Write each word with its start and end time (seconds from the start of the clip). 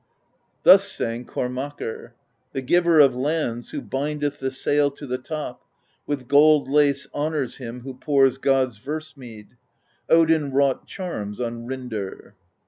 Thus 0.63 0.87
sang 0.91 1.25
Kormakr: 1.25 2.13
The 2.53 2.63
Giver 2.63 2.99
of 2.99 3.15
Lands, 3.15 3.69
who 3.69 3.81
bindeth 3.83 4.39
The 4.39 4.49
sail 4.49 4.89
to 4.89 5.05
the 5.05 5.19
top, 5.19 5.61
with 6.07 6.27
gold 6.27 6.67
lace 6.67 7.07
Honors 7.13 7.57
him 7.57 7.81
who 7.81 7.93
pours 7.93 8.39
god's 8.39 8.79
verse 8.79 9.15
mead; 9.15 9.49
Odin 10.09 10.51
wrought 10.53 10.87
charms 10.87 11.39
on 11.39 11.67
Rindr. 11.67 12.31